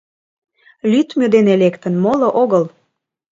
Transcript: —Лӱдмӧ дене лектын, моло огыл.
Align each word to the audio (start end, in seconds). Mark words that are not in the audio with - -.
—Лӱдмӧ 0.91 1.25
дене 1.35 1.53
лектын, 1.63 1.93
моло 2.03 2.27
огыл. 2.41 2.63